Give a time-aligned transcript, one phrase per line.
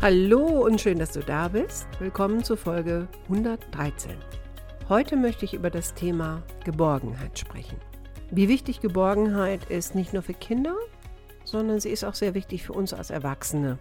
[0.00, 1.88] Hallo und schön, dass du da bist.
[1.98, 4.12] Willkommen zur Folge 113.
[4.88, 7.78] Heute möchte ich über das Thema Geborgenheit sprechen.
[8.30, 10.76] Wie wichtig Geborgenheit ist, nicht nur für Kinder,
[11.42, 13.76] sondern sie ist auch sehr wichtig für uns als Erwachsene.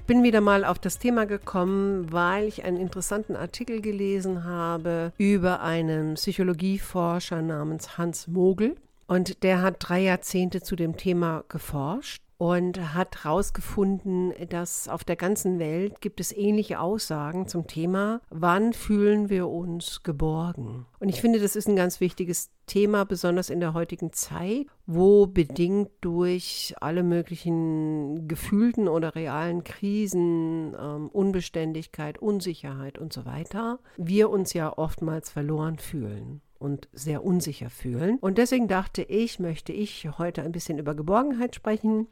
[0.00, 5.14] Ich bin wieder mal auf das Thema gekommen, weil ich einen interessanten Artikel gelesen habe
[5.16, 8.76] über einen Psychologieforscher namens Hans Mogel.
[9.06, 15.16] Und der hat drei Jahrzehnte zu dem Thema geforscht und hat herausgefunden, dass auf der
[15.16, 20.86] ganzen Welt gibt es ähnliche Aussagen zum Thema, wann fühlen wir uns geborgen.
[20.98, 25.26] Und ich finde, das ist ein ganz wichtiges Thema, besonders in der heutigen Zeit, wo
[25.26, 34.30] bedingt durch alle möglichen gefühlten oder realen Krisen, ähm, Unbeständigkeit, Unsicherheit und so weiter, wir
[34.30, 38.18] uns ja oftmals verloren fühlen und sehr unsicher fühlen.
[38.20, 42.08] Und deswegen dachte ich, möchte ich heute ein bisschen über Geborgenheit sprechen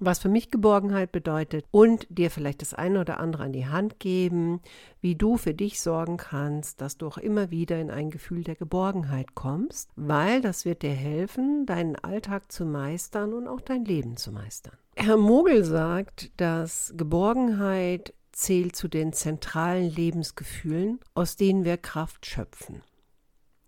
[0.00, 4.00] was für mich Geborgenheit bedeutet und dir vielleicht das eine oder andere an die Hand
[4.00, 4.60] geben,
[5.00, 8.56] wie du für dich sorgen kannst, dass du auch immer wieder in ein Gefühl der
[8.56, 14.16] Geborgenheit kommst, weil das wird dir helfen, deinen Alltag zu meistern und auch dein Leben
[14.16, 14.76] zu meistern.
[14.96, 22.82] Herr Mogel sagt, dass Geborgenheit zählt zu den zentralen Lebensgefühlen, aus denen wir Kraft schöpfen.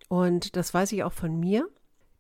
[0.09, 1.69] Und das weiß ich auch von mir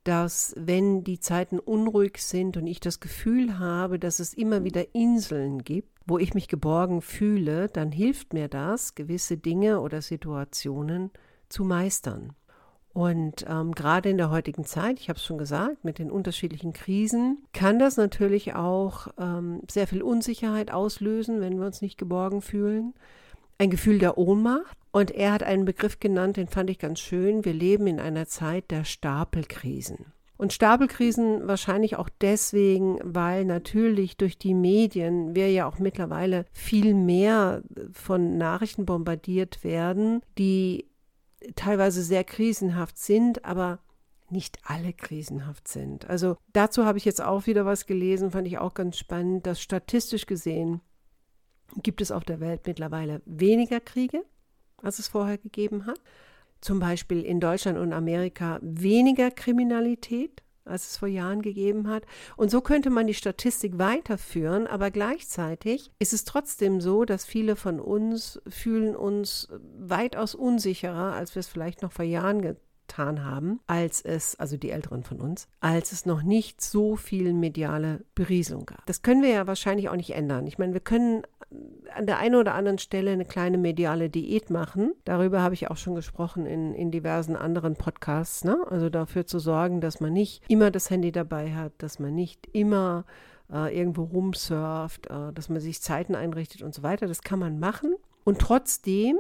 [0.06, 4.94] dass wenn die Zeiten unruhig sind und ich das Gefühl habe, dass es immer wieder
[4.94, 11.10] Inseln gibt, wo ich mich geborgen fühle, dann hilft mir das, gewisse Dinge oder Situationen
[11.48, 12.32] zu meistern.
[12.92, 16.72] Und ähm, gerade in der heutigen Zeit, ich habe es schon gesagt, mit den unterschiedlichen
[16.72, 22.40] Krisen, kann das natürlich auch ähm, sehr viel Unsicherheit auslösen, wenn wir uns nicht geborgen
[22.40, 22.94] fühlen.
[23.58, 27.44] Ein Gefühl der Ohnmacht, und er hat einen Begriff genannt, den fand ich ganz schön.
[27.44, 30.06] Wir leben in einer Zeit der Stapelkrisen.
[30.38, 36.94] Und Stapelkrisen wahrscheinlich auch deswegen, weil natürlich durch die Medien wir ja auch mittlerweile viel
[36.94, 37.62] mehr
[37.92, 40.86] von Nachrichten bombardiert werden, die
[41.56, 43.80] teilweise sehr krisenhaft sind, aber
[44.30, 46.08] nicht alle krisenhaft sind.
[46.08, 49.60] Also dazu habe ich jetzt auch wieder was gelesen, fand ich auch ganz spannend, dass
[49.60, 50.80] statistisch gesehen
[51.82, 54.24] gibt es auf der Welt mittlerweile weniger Kriege,
[54.82, 56.00] als es vorher gegeben hat.
[56.60, 62.04] Zum Beispiel in Deutschland und Amerika weniger Kriminalität, als es vor Jahren gegeben hat.
[62.36, 67.56] Und so könnte man die Statistik weiterführen, aber gleichzeitig ist es trotzdem so, dass viele
[67.56, 69.48] von uns fühlen uns
[69.78, 74.70] weitaus unsicherer, als wir es vielleicht noch vor Jahren getan haben, als es, also die
[74.70, 78.84] Älteren von uns, als es noch nicht so viel mediale Berieselung gab.
[78.86, 80.46] Das können wir ja wahrscheinlich auch nicht ändern.
[80.46, 81.22] Ich meine, wir können
[81.94, 84.92] an der einen oder anderen Stelle eine kleine mediale Diät machen.
[85.04, 88.44] Darüber habe ich auch schon gesprochen in, in diversen anderen Podcasts.
[88.44, 88.58] Ne?
[88.68, 92.48] Also dafür zu sorgen, dass man nicht immer das Handy dabei hat, dass man nicht
[92.52, 93.04] immer
[93.52, 97.06] äh, irgendwo rumsurft, äh, dass man sich Zeiten einrichtet und so weiter.
[97.06, 97.94] Das kann man machen.
[98.24, 99.16] Und trotzdem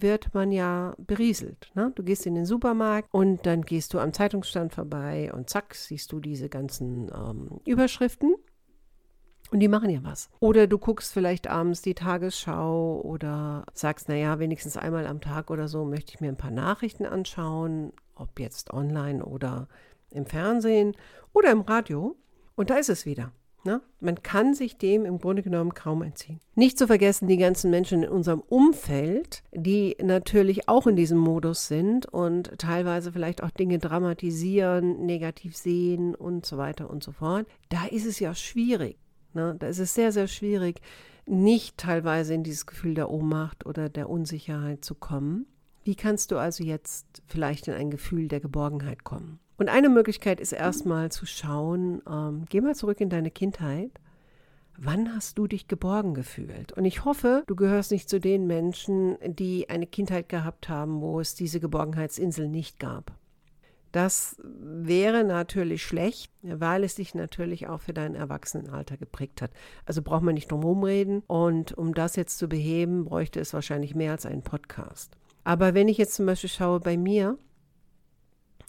[0.00, 1.70] wird man ja berieselt.
[1.74, 1.92] Ne?
[1.94, 6.12] Du gehst in den Supermarkt und dann gehst du am Zeitungsstand vorbei und zack, siehst
[6.12, 8.34] du diese ganzen ähm, Überschriften.
[9.50, 10.30] Und die machen ja was.
[10.40, 15.68] Oder du guckst vielleicht abends die Tagesschau oder sagst, naja, wenigstens einmal am Tag oder
[15.68, 19.68] so möchte ich mir ein paar Nachrichten anschauen, ob jetzt online oder
[20.10, 20.96] im Fernsehen
[21.34, 22.16] oder im Radio.
[22.54, 23.32] Und da ist es wieder.
[23.64, 23.80] Ne?
[24.00, 26.40] Man kann sich dem im Grunde genommen kaum entziehen.
[26.56, 31.68] Nicht zu vergessen die ganzen Menschen in unserem Umfeld, die natürlich auch in diesem Modus
[31.68, 37.46] sind und teilweise vielleicht auch Dinge dramatisieren, negativ sehen und so weiter und so fort.
[37.68, 38.98] Da ist es ja schwierig.
[39.32, 39.54] Ne?
[39.58, 40.80] Da ist es sehr, sehr schwierig,
[41.24, 45.46] nicht teilweise in dieses Gefühl der Ohnmacht oder der Unsicherheit zu kommen.
[45.84, 49.38] Wie kannst du also jetzt vielleicht in ein Gefühl der Geborgenheit kommen?
[49.62, 53.92] Und eine Möglichkeit ist erstmal zu schauen, ähm, geh mal zurück in deine Kindheit.
[54.76, 56.72] Wann hast du dich geborgen gefühlt?
[56.72, 61.20] Und ich hoffe, du gehörst nicht zu den Menschen, die eine Kindheit gehabt haben, wo
[61.20, 63.12] es diese Geborgenheitsinsel nicht gab.
[63.92, 69.52] Das wäre natürlich schlecht, weil es dich natürlich auch für dein Erwachsenenalter geprägt hat.
[69.86, 71.22] Also braucht man nicht drum reden.
[71.28, 75.16] Und um das jetzt zu beheben, bräuchte es wahrscheinlich mehr als einen Podcast.
[75.44, 77.38] Aber wenn ich jetzt zum Beispiel schaue bei mir,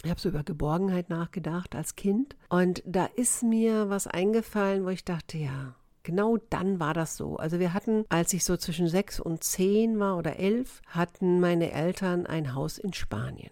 [0.03, 4.89] ich habe so über Geborgenheit nachgedacht als Kind und da ist mir was eingefallen, wo
[4.89, 7.37] ich dachte, ja, Genau dann war das so.
[7.37, 11.71] Also wir hatten, als ich so zwischen sechs und zehn war oder elf, hatten meine
[11.71, 13.51] Eltern ein Haus in Spanien.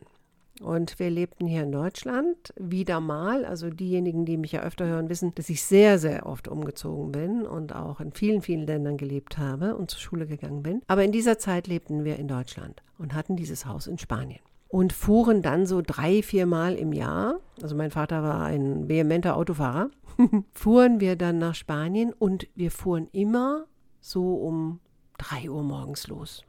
[0.61, 3.45] Und wir lebten hier in Deutschland wieder mal.
[3.45, 7.47] Also diejenigen, die mich ja öfter hören, wissen, dass ich sehr, sehr oft umgezogen bin
[7.47, 10.81] und auch in vielen, vielen Ländern gelebt habe und zur Schule gegangen bin.
[10.87, 14.41] Aber in dieser Zeit lebten wir in Deutschland und hatten dieses Haus in Spanien.
[14.71, 19.35] Und fuhren dann so drei, vier Mal im Jahr, also mein Vater war ein vehementer
[19.35, 19.89] Autofahrer,
[20.53, 23.65] fuhren wir dann nach Spanien und wir fuhren immer
[23.99, 24.79] so um
[25.17, 26.45] drei Uhr morgens los.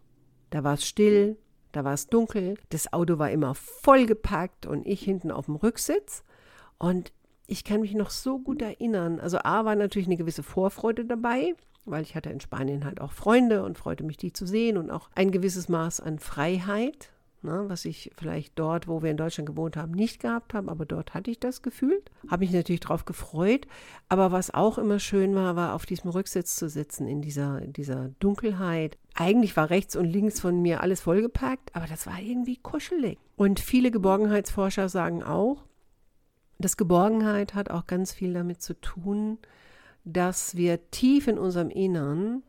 [0.50, 1.36] Da war es still,
[1.72, 6.22] da war es dunkel, das Auto war immer vollgepackt und ich hinten auf dem Rücksitz.
[6.78, 7.12] Und
[7.48, 9.18] ich kann mich noch so gut erinnern.
[9.18, 11.54] Also A war natürlich eine gewisse Vorfreude dabei,
[11.84, 14.92] weil ich hatte in Spanien halt auch Freunde und freute mich, die zu sehen und
[14.92, 17.10] auch ein gewisses Maß an Freiheit
[17.42, 20.86] ne, was ich vielleicht dort, wo wir in Deutschland gewohnt haben, nicht gehabt habe, aber
[20.86, 22.10] dort hatte ich das gefühlt.
[22.28, 23.66] Habe mich natürlich darauf gefreut.
[24.08, 28.10] Aber was auch immer schön war, war auf diesem Rücksitz zu sitzen, in dieser, dieser
[28.20, 28.98] Dunkelheit.
[29.14, 33.18] Eigentlich war rechts und links von mir alles vollgepackt, aber das war irgendwie kuschelig.
[33.36, 35.64] Und viele Geborgenheitsforscher sagen auch,
[36.58, 39.38] dass Geborgenheit hat auch ganz viel damit zu tun,
[40.04, 42.42] dass wir tief in unserem Innern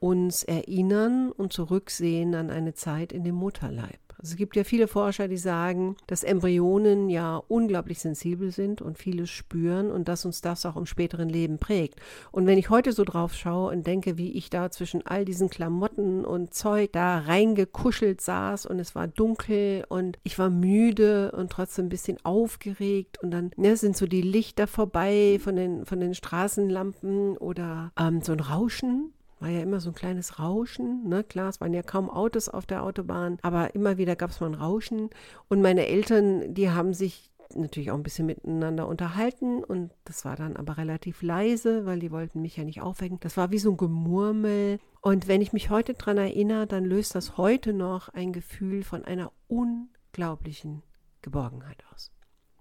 [0.00, 4.00] uns erinnern und zurücksehen an eine Zeit in dem Mutterleib.
[4.22, 8.98] Also es gibt ja viele Forscher, die sagen, dass Embryonen ja unglaublich sensibel sind und
[8.98, 11.98] vieles spüren und dass uns das auch im späteren Leben prägt.
[12.30, 15.48] Und wenn ich heute so drauf schaue und denke, wie ich da zwischen all diesen
[15.48, 21.50] Klamotten und Zeug da reingekuschelt saß und es war dunkel und ich war müde und
[21.50, 25.98] trotzdem ein bisschen aufgeregt und dann ne, sind so die Lichter vorbei von den, von
[25.98, 31.08] den Straßenlampen oder ähm, so ein Rauschen war ja immer so ein kleines Rauschen.
[31.08, 31.24] Ne?
[31.24, 34.48] Klar, es waren ja kaum Autos auf der Autobahn, aber immer wieder gab es mal
[34.48, 35.10] ein Rauschen.
[35.48, 40.36] Und meine Eltern, die haben sich natürlich auch ein bisschen miteinander unterhalten und das war
[40.36, 43.18] dann aber relativ leise, weil die wollten mich ja nicht aufwecken.
[43.20, 44.78] Das war wie so ein Gemurmel.
[45.00, 49.04] Und wenn ich mich heute daran erinnere, dann löst das heute noch ein Gefühl von
[49.04, 50.82] einer unglaublichen
[51.22, 52.12] Geborgenheit aus.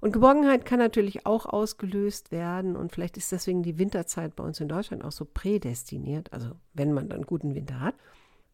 [0.02, 4.60] Und Geborgenheit kann natürlich auch ausgelöst werden und vielleicht ist deswegen die Winterzeit bei uns
[4.60, 7.96] in Deutschland auch so prädestiniert, also wenn man dann guten Winter hat.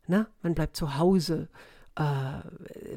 [0.08, 1.50] Na, man bleibt zu Hause,
[1.96, 2.04] äh,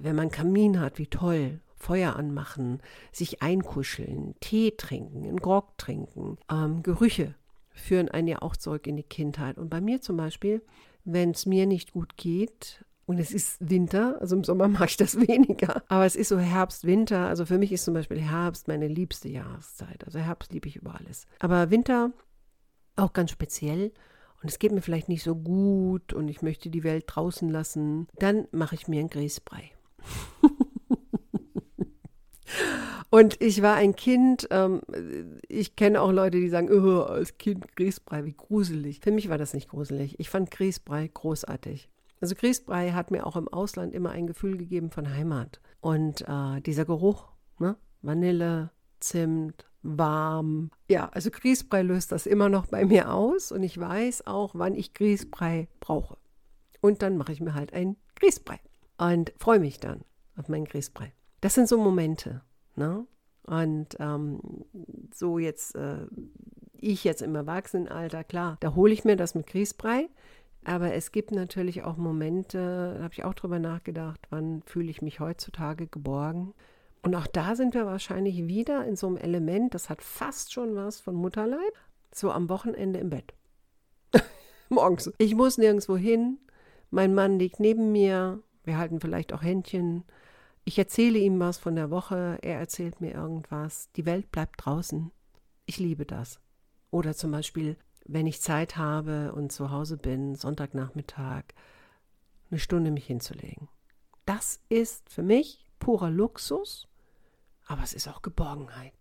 [0.01, 2.81] wenn man Kamin hat, wie toll, Feuer anmachen,
[3.13, 7.35] sich einkuscheln, Tee trinken, einen Grog trinken, ähm, Gerüche
[7.71, 9.57] führen einen ja auch zurück in die Kindheit.
[9.57, 10.63] Und bei mir zum Beispiel,
[11.05, 14.99] wenn es mir nicht gut geht, und es ist Winter, also im Sommer mache ich
[14.99, 15.83] das weniger.
[15.89, 17.27] Aber es ist so Herbst, Winter.
[17.27, 20.05] Also für mich ist zum Beispiel Herbst meine liebste Jahreszeit.
[20.05, 21.27] Also Herbst liebe ich über alles.
[21.39, 22.13] Aber Winter
[22.97, 23.93] auch ganz speziell.
[24.43, 28.09] Und es geht mir vielleicht nicht so gut und ich möchte die Welt draußen lassen.
[28.19, 29.71] Dann mache ich mir einen Grießbrei.
[33.11, 34.83] Und ich war ein Kind, ähm,
[35.49, 39.01] ich kenne auch Leute, die sagen, oh, als Kind Grießbrei, wie gruselig.
[39.01, 40.21] Für mich war das nicht gruselig.
[40.21, 41.89] Ich fand Grießbrei großartig.
[42.21, 45.61] Also Grießbrei hat mir auch im Ausland immer ein Gefühl gegeben von Heimat.
[45.81, 47.29] Und äh, dieser Geruch,
[47.59, 47.77] ne?
[48.03, 48.71] Vanille,
[49.01, 50.71] Zimt, warm.
[50.89, 54.75] Ja, also Grießbrei löst das immer noch bei mir aus und ich weiß auch, wann
[54.75, 56.19] ich Grießbrei brauche.
[56.81, 58.59] Und dann mache ich mir halt ein Grießbrei
[58.99, 60.05] und freue mich dann
[60.37, 61.13] auf meinen Grießbrei.
[61.41, 62.43] Das sind so Momente.
[62.77, 63.07] Ne?
[63.45, 64.41] Und ähm,
[65.15, 66.07] so jetzt, äh,
[66.75, 70.09] ich jetzt im Erwachsenenalter, klar, da hole ich mir das mit Grießbrei.
[70.65, 75.03] Aber es gibt natürlich auch Momente, da habe ich auch drüber nachgedacht, wann fühle ich
[75.03, 76.55] mich heutzutage geborgen.
[77.03, 80.75] Und auch da sind wir wahrscheinlich wieder in so einem Element, das hat fast schon
[80.75, 81.73] was von Mutterleib,
[82.13, 83.35] so am Wochenende im Bett.
[84.69, 85.11] Morgens.
[85.19, 86.39] Ich muss nirgendwo hin,
[86.91, 90.05] mein Mann liegt neben mir, wir halten vielleicht auch Händchen.
[90.65, 93.91] Ich erzähle ihm was von der Woche, er erzählt mir irgendwas.
[93.97, 95.11] Die Welt bleibt draußen.
[95.67, 96.41] Ich liebe das.
[96.91, 97.77] Oder zum Beispiel
[98.09, 101.45] wenn ich Zeit habe und zu Hause bin, Sonntagnachmittag,
[102.51, 103.69] eine Stunde mich hinzulegen.
[104.25, 106.89] Das ist für mich purer Luxus,
[107.67, 108.93] aber es ist auch Geborgenheit.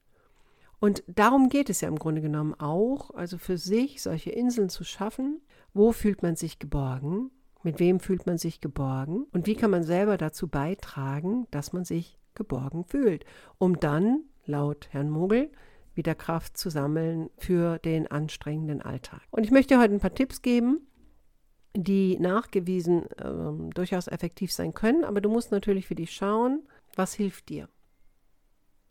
[0.80, 4.84] Und darum geht es ja im Grunde genommen auch, also für sich solche Inseln zu
[4.84, 5.42] schaffen.
[5.74, 7.32] Wo fühlt man sich geborgen?
[7.64, 9.26] Mit wem fühlt man sich geborgen?
[9.32, 13.26] Und wie kann man selber dazu beitragen, dass man sich geborgen fühlt?
[13.58, 15.50] Um dann, laut Herrn Mogel,
[15.98, 19.22] wieder Kraft zu sammeln für den anstrengenden Alltag.
[19.32, 20.88] Und ich möchte heute ein paar Tipps geben,
[21.76, 27.14] die nachgewiesen ähm, durchaus effektiv sein können, aber du musst natürlich für dich schauen, was
[27.14, 27.70] hilft dir.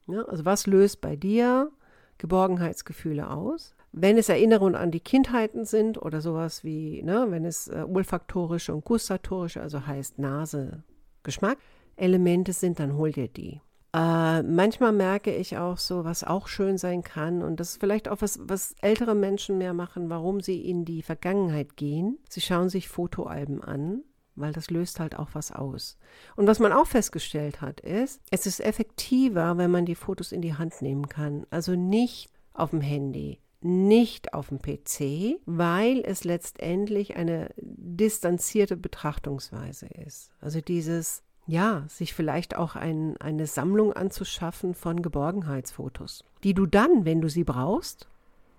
[0.07, 1.73] Ja, also was löst bei dir
[2.19, 3.75] Geborgenheitsgefühle aus?
[3.93, 8.75] Wenn es Erinnerungen an die Kindheiten sind oder sowas wie, ne, wenn es äh, olfaktorische
[8.75, 10.85] und gustatorische, also heißt Nase,
[11.23, 11.59] Geschmack,
[11.97, 13.61] Elemente sind, dann hol dir die.
[13.97, 18.09] Äh, manchmal merke ich auch so, was auch schön sein kann und das ist vielleicht
[18.09, 22.19] auch was, was ältere Menschen mehr machen, warum sie in die Vergangenheit gehen.
[22.29, 24.03] Sie schauen sich Fotoalben an,
[24.35, 25.97] weil das löst halt auch was aus.
[26.37, 30.43] Und was man auch festgestellt hat, ist, es ist effektiver, wenn man die Fotos in
[30.43, 31.47] die Hand nehmen kann.
[31.49, 39.87] Also nicht auf dem Handy, nicht auf dem PC, weil es letztendlich eine distanzierte Betrachtungsweise
[39.87, 40.33] ist.
[40.38, 47.05] Also dieses ja, sich vielleicht auch ein, eine Sammlung anzuschaffen von Geborgenheitsfotos, die du dann,
[47.05, 48.09] wenn du sie brauchst,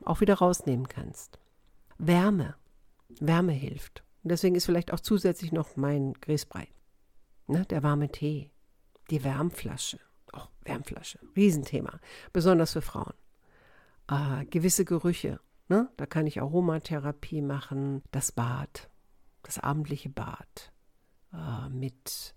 [0.05, 1.39] auch wieder rausnehmen kannst.
[1.97, 2.55] Wärme.
[3.19, 4.03] Wärme hilft.
[4.23, 6.67] Und deswegen ist vielleicht auch zusätzlich noch mein Grießbrei.
[7.47, 8.51] Ne, der warme Tee.
[9.09, 9.99] Die Wärmflasche.
[10.33, 11.19] Oh, Wärmflasche.
[11.35, 11.99] Riesenthema.
[12.33, 13.13] Besonders für Frauen.
[14.09, 15.39] Äh, gewisse Gerüche.
[15.69, 15.89] Ne?
[15.97, 18.03] Da kann ich Aromatherapie machen.
[18.11, 18.89] Das Bad.
[19.43, 20.73] Das abendliche Bad.
[21.33, 22.35] Äh, mit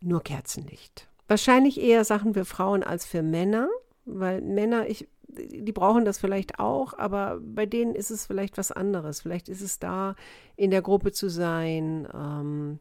[0.00, 1.08] nur Kerzenlicht.
[1.28, 3.68] Wahrscheinlich eher Sachen für Frauen als für Männer,
[4.04, 8.72] weil Männer, ich, die brauchen das vielleicht auch, aber bei denen ist es vielleicht was
[8.72, 9.20] anderes.
[9.22, 10.14] Vielleicht ist es da,
[10.56, 12.80] in der Gruppe zu sein, ähm,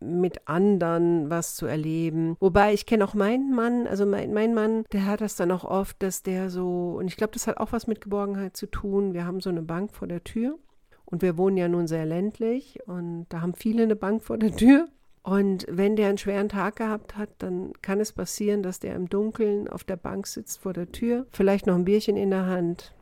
[0.00, 2.36] mit anderen was zu erleben.
[2.40, 5.64] Wobei ich kenne auch meinen Mann, also mein, mein Mann, der hat das dann auch
[5.64, 9.14] oft, dass der so, und ich glaube, das hat auch was mit Geborgenheit zu tun.
[9.14, 10.58] Wir haben so eine Bank vor der Tür
[11.04, 14.54] und wir wohnen ja nun sehr ländlich und da haben viele eine Bank vor der
[14.54, 14.88] Tür.
[15.24, 19.08] Und wenn der einen schweren Tag gehabt hat, dann kann es passieren, dass der im
[19.08, 22.92] Dunkeln auf der Bank sitzt vor der Tür, vielleicht noch ein Bierchen in der Hand.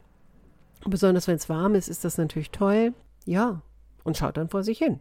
[0.87, 2.95] Besonders wenn es warm ist, ist das natürlich toll.
[3.25, 3.61] Ja,
[4.05, 5.01] und schaut dann vor sich hin.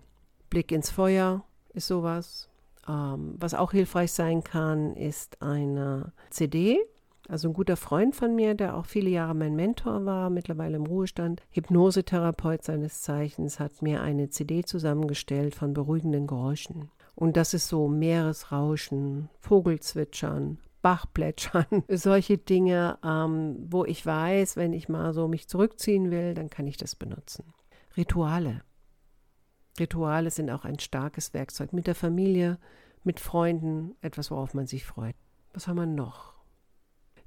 [0.50, 2.50] Blick ins Feuer ist sowas.
[2.88, 6.80] Ähm, was auch hilfreich sein kann, ist eine CD.
[7.30, 10.88] Also ein guter Freund von mir, der auch viele Jahre mein Mentor war, mittlerweile im
[10.88, 16.90] Ruhestand, Hypnosetherapeut seines Zeichens, hat mir eine CD zusammengestellt von beruhigenden Geräuschen.
[17.16, 24.90] Und das ist so Meeresrauschen, Vogelzwitschern, Bachplätschern, solche Dinge, ähm, wo ich weiß, wenn ich
[24.90, 27.54] mal so mich zurückziehen will, dann kann ich das benutzen.
[27.96, 28.62] Rituale.
[29.80, 32.58] Rituale sind auch ein starkes Werkzeug mit der Familie,
[33.04, 35.16] mit Freunden, etwas, worauf man sich freut.
[35.54, 36.34] Was haben wir noch?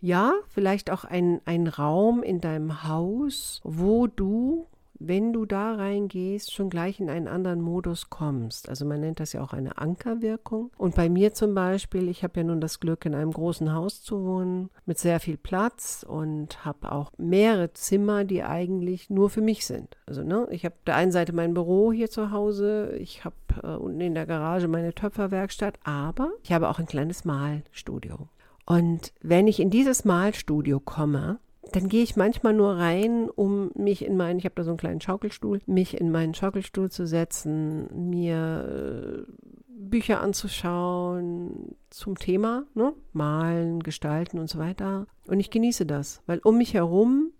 [0.00, 4.67] Ja, vielleicht auch ein, ein Raum in deinem Haus, wo du
[4.98, 8.68] wenn du da reingehst, schon gleich in einen anderen Modus kommst.
[8.68, 10.70] Also man nennt das ja auch eine Ankerwirkung.
[10.76, 14.02] Und bei mir zum Beispiel, ich habe ja nun das Glück, in einem großen Haus
[14.02, 19.42] zu wohnen, mit sehr viel Platz und habe auch mehrere Zimmer, die eigentlich nur für
[19.42, 19.96] mich sind.
[20.06, 23.68] Also ne, ich habe der einen Seite mein Büro hier zu Hause, ich habe äh,
[23.68, 28.28] unten in der Garage meine Töpferwerkstatt, aber ich habe auch ein kleines Malstudio.
[28.66, 31.38] Und wenn ich in dieses Malstudio komme,
[31.73, 34.78] dann gehe ich manchmal nur rein, um mich in meinen, ich habe da so einen
[34.78, 39.33] kleinen Schaukelstuhl, mich in meinen Schaukelstuhl zu setzen, mir äh,
[39.68, 42.94] Bücher anzuschauen zum Thema, ne?
[43.12, 45.06] malen, gestalten und so weiter.
[45.26, 47.33] Und ich genieße das, weil um mich herum,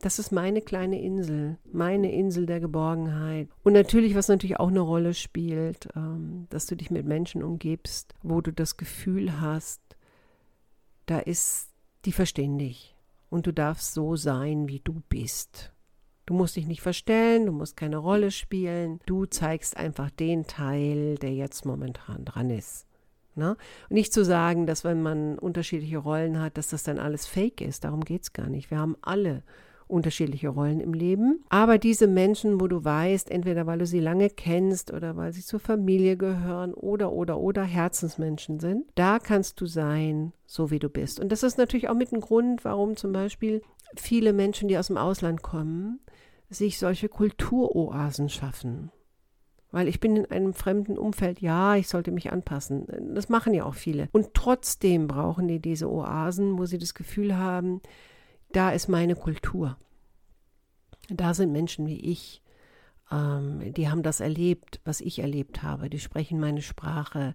[0.00, 3.48] das ist meine kleine Insel, meine Insel der Geborgenheit.
[3.62, 8.14] Und natürlich, was natürlich auch eine Rolle spielt, ähm, dass du dich mit Menschen umgibst,
[8.22, 9.80] wo du das Gefühl hast,
[11.06, 11.70] da ist,
[12.04, 12.93] die verstehen dich
[13.34, 15.72] und du darfst so sein, wie du bist.
[16.24, 21.16] Du musst dich nicht verstellen, du musst keine Rolle spielen, du zeigst einfach den Teil,
[21.16, 22.86] der jetzt momentan dran ist.
[23.34, 23.56] Ne?
[23.88, 27.60] Und nicht zu sagen, dass wenn man unterschiedliche Rollen hat, dass das dann alles fake
[27.60, 27.82] ist.
[27.82, 28.70] Darum geht es gar nicht.
[28.70, 29.42] Wir haben alle
[29.86, 31.44] unterschiedliche Rollen im Leben.
[31.48, 35.42] Aber diese Menschen, wo du weißt, entweder weil du sie lange kennst oder weil sie
[35.42, 40.88] zur Familie gehören oder, oder, oder Herzensmenschen sind, da kannst du sein, so wie du
[40.88, 41.20] bist.
[41.20, 43.62] Und das ist natürlich auch mit ein Grund, warum zum Beispiel
[43.96, 46.00] viele Menschen, die aus dem Ausland kommen,
[46.50, 48.90] sich solche Kulturoasen schaffen.
[49.70, 52.86] Weil ich bin in einem fremden Umfeld, ja, ich sollte mich anpassen.
[53.12, 54.08] Das machen ja auch viele.
[54.12, 57.80] Und trotzdem brauchen die diese Oasen, wo sie das Gefühl haben,
[58.54, 59.76] da ist meine Kultur.
[61.08, 62.42] Da sind Menschen wie ich,
[63.10, 65.90] ähm, die haben das erlebt, was ich erlebt habe.
[65.90, 67.34] Die sprechen meine Sprache,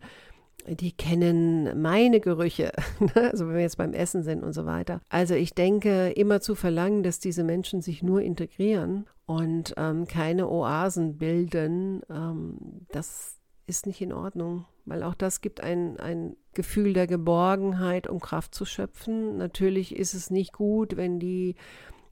[0.68, 2.72] die kennen meine Gerüche,
[3.16, 5.02] also wenn wir jetzt beim Essen sind und so weiter.
[5.10, 10.50] Also ich denke, immer zu verlangen, dass diese Menschen sich nur integrieren und ähm, keine
[10.50, 13.39] Oasen bilden, ähm, das
[13.70, 18.56] ist nicht in Ordnung, weil auch das gibt ein, ein Gefühl der Geborgenheit, um Kraft
[18.56, 19.38] zu schöpfen.
[19.38, 21.56] Natürlich ist es nicht gut, wenn die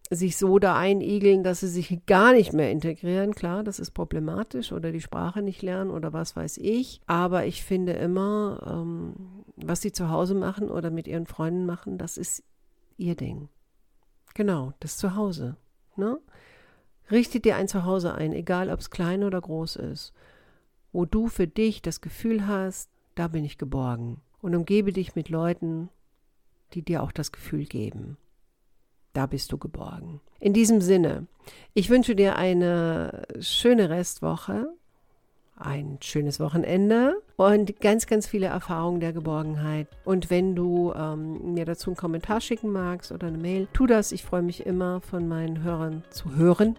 [0.10, 3.34] sich so da einigeln, dass sie sich gar nicht mehr integrieren.
[3.34, 7.02] Klar, das ist problematisch oder die Sprache nicht lernen oder was weiß ich.
[7.08, 11.98] Aber ich finde immer, ähm, was sie zu Hause machen oder mit ihren Freunden machen,
[11.98, 12.44] das ist
[12.96, 13.50] ihr Ding.
[14.34, 15.58] Genau, das Zuhause.
[15.98, 16.20] Ne?
[17.12, 20.14] Richte dir ein Zuhause ein, egal ob es klein oder groß ist
[20.92, 24.22] wo du für dich das Gefühl hast, da bin ich geborgen.
[24.42, 25.90] Und umgebe dich mit Leuten,
[26.74, 28.18] die dir auch das Gefühl geben,
[29.14, 30.22] da bist du geborgen.
[30.40, 31.26] In diesem Sinne,
[31.74, 34.68] ich wünsche dir eine schöne Restwoche,
[35.56, 39.88] ein schönes Wochenende und ganz, ganz viele Erfahrungen der Geborgenheit.
[40.06, 44.12] Und wenn du ähm, mir dazu einen Kommentar schicken magst oder eine Mail, tu das.
[44.12, 46.78] Ich freue mich immer von meinen Hörern zu hören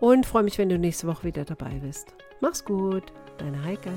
[0.00, 2.14] und freue mich, wenn du nächste Woche wieder dabei bist.
[2.40, 3.92] Mach's gut, deine Heike.